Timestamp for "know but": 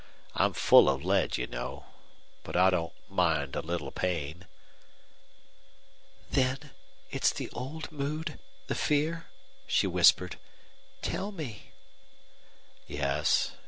1.45-2.55